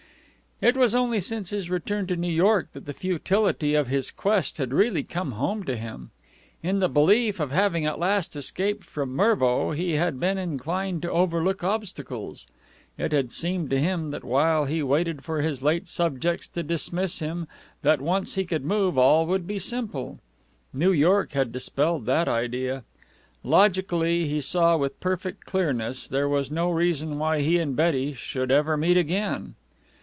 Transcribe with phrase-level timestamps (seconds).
[0.63, 4.57] It was only since his return to New York that the futility of his quest
[4.59, 6.11] had really come home to him.
[6.61, 11.09] In the belief of having at last escaped from Mervo he had been inclined to
[11.11, 12.45] overlook obstacles.
[12.95, 17.47] It had seemed to him, while he waited for his late subjects to dismiss him,
[17.81, 20.19] that, once he could move, all would be simple.
[20.75, 22.83] New York had dispelled that idea.
[23.43, 28.51] Logically, he saw with perfect clearness, there was no reason why he and Betty should
[28.51, 29.55] ever meet again.